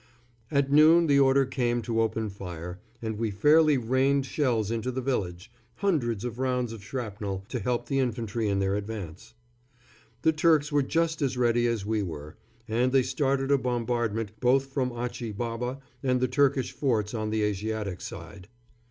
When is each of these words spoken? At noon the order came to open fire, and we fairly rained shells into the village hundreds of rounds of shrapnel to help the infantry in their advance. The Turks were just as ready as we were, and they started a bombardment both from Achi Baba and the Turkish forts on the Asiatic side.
At 0.49 0.71
noon 0.71 1.05
the 1.05 1.19
order 1.19 1.45
came 1.45 1.83
to 1.83 2.01
open 2.01 2.31
fire, 2.31 2.79
and 3.03 3.19
we 3.19 3.29
fairly 3.29 3.77
rained 3.77 4.25
shells 4.25 4.71
into 4.71 4.89
the 4.89 4.99
village 4.99 5.51
hundreds 5.75 6.25
of 6.25 6.39
rounds 6.39 6.73
of 6.73 6.83
shrapnel 6.83 7.45
to 7.49 7.59
help 7.59 7.85
the 7.85 7.99
infantry 7.99 8.47
in 8.49 8.57
their 8.57 8.75
advance. 8.75 9.35
The 10.23 10.31
Turks 10.33 10.71
were 10.71 10.81
just 10.81 11.21
as 11.21 11.37
ready 11.37 11.67
as 11.67 11.85
we 11.85 12.01
were, 12.01 12.35
and 12.67 12.91
they 12.91 13.03
started 13.03 13.51
a 13.51 13.59
bombardment 13.59 14.31
both 14.39 14.73
from 14.73 14.91
Achi 14.91 15.33
Baba 15.33 15.77
and 16.01 16.19
the 16.19 16.27
Turkish 16.27 16.71
forts 16.71 17.13
on 17.13 17.29
the 17.29 17.43
Asiatic 17.43 18.01
side. 18.01 18.47